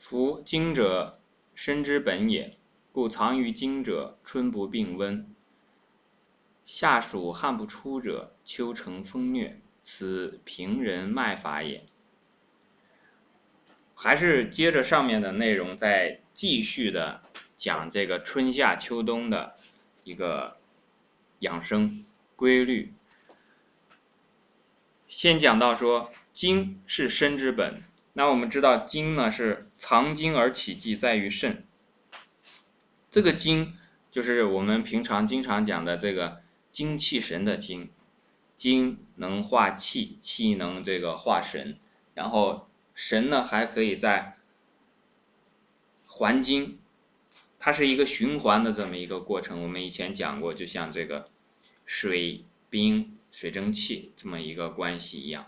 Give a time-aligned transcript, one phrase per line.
[0.00, 1.20] 夫精者，
[1.54, 2.56] 身之本也，
[2.90, 5.30] 故藏于精者，春不病温。
[6.64, 11.84] 夏暑汗不出者，秋成风疟，此平人脉法也。
[13.94, 17.20] 还是接着上面的内容，再继续的
[17.58, 19.56] 讲这个春夏秋冬的
[20.04, 20.56] 一个
[21.40, 22.94] 养生规律。
[25.06, 27.82] 先讲到说，精是身之本。
[28.12, 31.66] 那我们知道，精呢是藏精而起计，在于肾。
[33.10, 33.74] 这个精
[34.10, 37.90] 就是我们平常经常讲的这个精气神的精，
[38.56, 41.78] 精能化气，气能这个化神，
[42.14, 42.66] 然后。
[42.92, 44.36] 神呢还可以在
[46.06, 46.78] 还精，
[47.58, 49.62] 它是一个循环的这么一个过程。
[49.62, 51.30] 我们以前讲过，就像这个
[51.86, 55.46] 水冰水蒸气这么一个关系一样，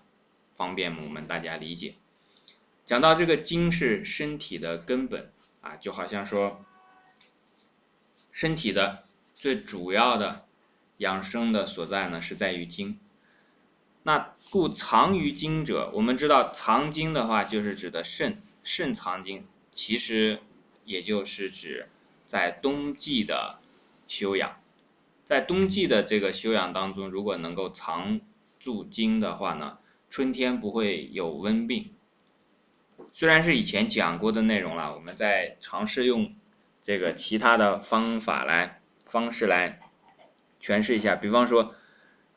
[0.55, 1.97] 方便我们大家理解。
[2.85, 6.65] 讲到这个精是身体的根本啊，就好像说
[8.30, 10.47] 身体的最主要的
[10.99, 12.99] 养生的所在呢，是在于精。
[14.02, 20.41] 那故藏于精者，我们知道藏精的话，就是指的肾，肾藏精，其实
[20.85, 21.89] 也就是指
[22.27, 23.61] 在冬季的
[24.09, 24.61] 修养，
[25.24, 28.21] 在冬季的这个修养当中，如果能够藏
[28.59, 29.79] 住精的话呢，
[30.11, 31.95] 春天不会有温病。
[33.13, 36.35] 虽然是以前讲过的内容了，我们再尝试用
[36.81, 39.81] 这个其他的方法来方式来
[40.61, 41.75] 诠释一下，比方说，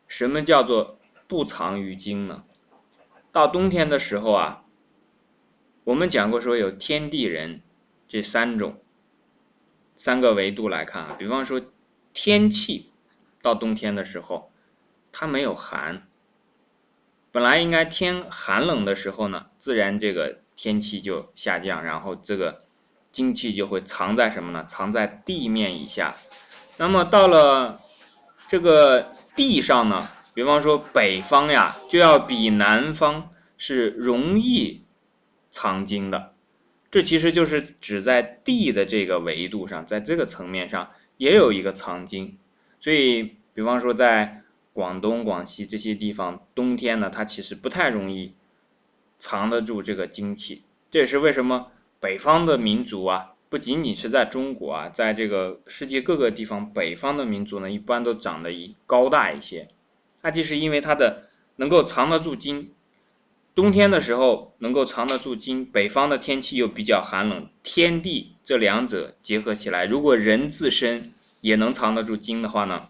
[0.08, 1.00] 什么叫做？
[1.28, 2.44] 不藏于精呢？
[3.32, 4.64] 到冬天的时候啊，
[5.84, 7.64] 我们讲过说有天地人
[8.08, 8.80] 这三种
[9.96, 11.16] 三个维度来看啊。
[11.18, 11.60] 比方说
[12.14, 12.92] 天气
[13.42, 14.52] 到冬天的时候，
[15.12, 16.08] 它没有寒，
[17.32, 22.64] 本来应该天寒冷的时候呢，自然这个天气就下降，然后这个
[23.12, 24.66] 精气就会藏在什么呢？
[24.68, 26.16] 藏在地面以下。
[26.78, 27.82] 那么到了
[28.48, 30.08] 这个地上呢？
[30.34, 34.84] 比方说北方呀，就要比南方是容易
[35.50, 36.34] 藏精的，
[36.92, 42.38] 这其实就是指在地的这个维度上，在这个层面上也有一个藏精。
[42.82, 44.44] 所以，比方说在
[44.74, 48.36] 广东、广西这些地方，冬天呢，它其实不太容易
[49.18, 50.64] 藏得住这个精气。
[50.90, 59.70] 这也是为什么北方的民族啊，不仅仅是在中国啊，在这个世界各个地方，北方的民族呢，一般都长得一高大一些。
[60.22, 62.72] 那就是因为它的能够藏得住精，
[63.54, 72.90] 冬天的时候能够藏得住精，北方的天气又比较寒冷，天地这两者结合起来，如果人自身也能藏得住精的话呢，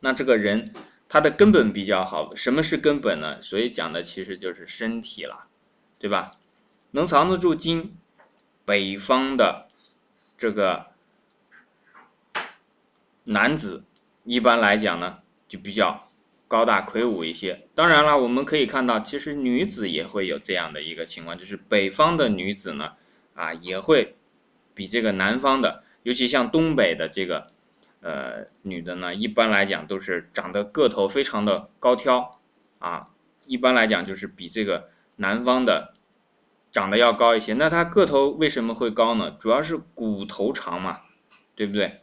[0.00, 0.72] 那这个人
[1.12, 2.34] 他的根本比较好。
[2.34, 3.42] 什么是根本呢？
[3.42, 5.46] 所以讲的其实就是身体了，
[5.98, 6.38] 对吧？
[6.92, 7.94] 能藏得住精，
[8.64, 9.68] 北方的
[10.38, 10.86] 这个
[13.24, 13.84] 男子
[14.24, 16.08] 一般来讲呢，就比较。
[16.48, 22.92] 高大魁梧一些，当然了，我们可以看到，其实女子也会有这样的一个情况，就是北方的女子呢，
[23.32, 24.16] 啊，也会
[24.74, 27.51] 比这个南方的，尤其像东北的这个，
[28.02, 32.40] 呃，女的呢，一般来讲都是长得个头非常的高挑，
[32.78, 33.08] 啊，
[33.46, 35.94] 一般来讲就是比这个南方的
[36.70, 37.54] 长得要高一些。
[37.54, 39.30] 那她个头为什么会高呢？
[39.30, 41.00] 主要是骨头长嘛，
[41.54, 42.00] 对不对？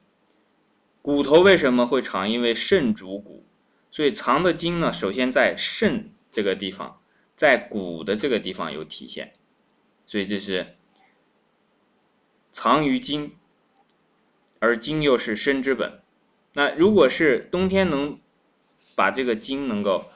[1.01, 2.29] 骨头为什么会长？
[2.29, 3.45] 因为肾主骨。
[3.91, 7.01] 所以藏的精呢，首先在肾这个地方，
[7.35, 9.33] 在骨的这个地方有体现，
[10.05, 10.75] 所以这是
[12.51, 13.35] 藏于精，
[14.59, 15.99] 而精又是身之本。
[16.53, 18.19] 那如果是冬天能
[18.95, 20.09] 把这个精能够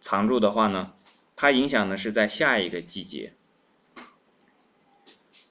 [0.00, 0.92] 藏住的话呢，
[1.34, 3.34] 它影响的是在下一个季节。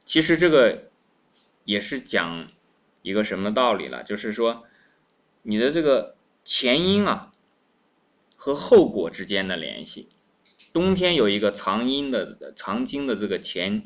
[0.05, 0.91] 其实这个
[1.65, 2.51] 也是讲
[3.01, 4.65] 一个什么道理了，就是说
[5.41, 7.31] 你的这个前因啊。
[8.35, 10.09] 和后果之间的联系，
[10.73, 13.83] 冬天有一个藏阴的藏精的这个前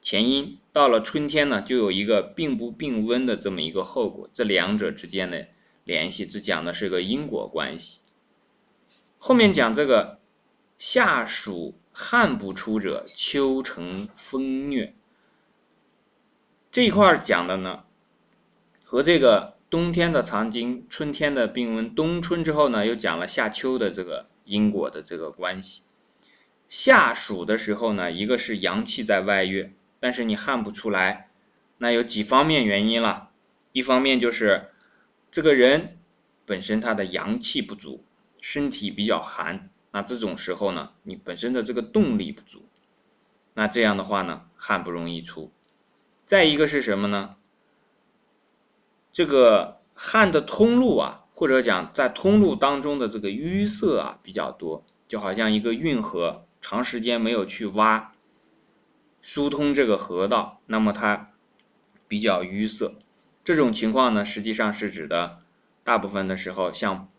[0.00, 5.48] 前因，到了春天呢，就有一个病不病温的这么一个后果，这两者之间的
[5.84, 7.98] 联系，只讲的是个因果关系。
[9.18, 10.18] 后面讲这个
[10.78, 14.94] 夏暑汗不出者，秋成风虐，
[16.70, 17.84] 这一块讲的呢，
[18.82, 19.58] 和这个。
[19.70, 25.82] 冬天的藏精，春天的病温，冬春之后呢，又讲了夏秋的这个因果的这个关系。
[26.70, 31.30] 夏暑的时候呢，一个是阳气在外越，但是你汗不出来，
[31.78, 33.30] 那有几方面原因了。
[33.72, 34.70] 一方面就是
[35.30, 35.98] 这个人
[36.46, 38.04] 本身他的阳气不足，
[38.40, 42.64] 身体比较寒，那这种时候呢，你本身的这个动力不足，
[43.54, 45.52] 那这样的话呢，汗不容易出。
[46.24, 47.36] 再一个是什么呢？
[49.12, 58.12] 这个汗的通路啊，或者讲在通路当中的这个淤塞啊比较多，就好像一个运河长时间没有去挖
[59.30, 61.32] 疏通这个河道，那么它
[62.08, 62.94] 比较淤塞。
[63.44, 65.42] 这种情况呢，实际上是指的
[65.84, 67.10] 大部分的时候，像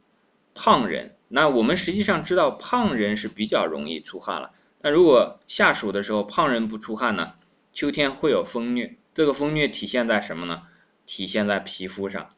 [0.55, 1.15] 胖人。
[1.27, 4.53] 那我们实际上知道，胖人是比较容易出汗了。
[4.81, 7.35] 那如果下暑的时候，胖人不出汗呢？
[7.71, 10.63] 秋天会有风虐，这个风虐体现在什么呢？
[11.05, 12.33] 体现在皮肤上。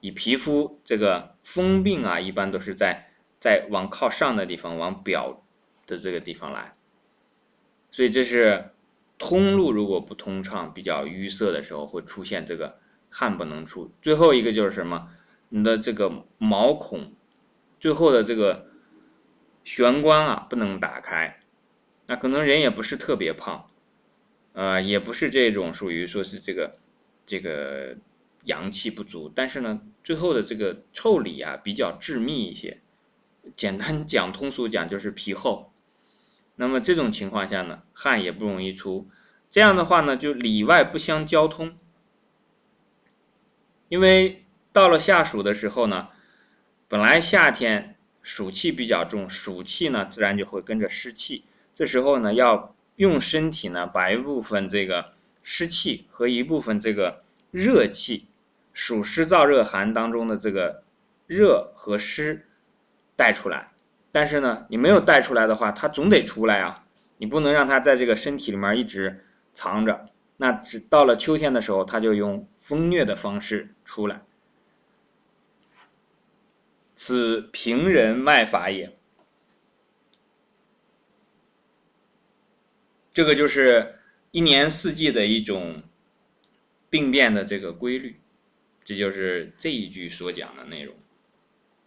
[0.00, 5.44] 以皮肤这个风病啊，一般都是在在往靠上的地方，往表
[5.86, 6.74] 的这个地方来。
[7.90, 8.70] 所以这是
[9.18, 12.78] 通路如果不通畅、比较淤塞的时候，会出现这个
[13.10, 13.92] 汗不能出。
[14.00, 15.10] 最后一个就是什么？
[15.48, 17.12] 你的这个毛孔
[17.80, 18.68] 最后的这个
[19.64, 21.40] 玄关啊，不能打开。
[22.06, 23.66] 那可能人也不是特别胖，
[24.52, 26.78] 呃，也不是这种属于说是这个
[27.26, 27.96] 这个
[28.44, 32.80] 阳气不足，但是呢，最后的这个腠理啊比较致密一些，
[33.54, 35.69] 简单讲通俗讲就是皮厚。
[36.56, 39.08] 那么这种情况下呢，汗也不容易出，
[39.50, 41.76] 这样的话呢，就里外不相交通。
[43.88, 46.08] 因为到了夏暑的时候呢，
[46.86, 51.44] 本来夏天暑气比较重，暑气呢自然就会跟着湿气。
[51.74, 55.12] 这时候呢，要用身体呢，把一部分这个
[55.42, 58.28] 湿气和一部分这个热气，
[58.74, 60.84] 暑湿燥热寒当中的这个
[61.26, 62.46] 热和湿
[63.16, 63.69] 带出来。
[64.12, 66.84] 但是呢，你没有带出来的话，它总得出来啊！
[67.18, 69.24] 你不能让它在这个身体里面一直
[69.54, 70.08] 藏着。
[70.36, 74.22] 那只到了秋天的时候，它就用风虐的方式出来。
[76.94, 78.96] 此平人脉法也。
[83.10, 83.98] 这个就是
[84.30, 85.82] 一年四季的一种
[86.88, 88.20] 病变的这个规律，
[88.82, 90.94] 这就是这一句所讲的内容。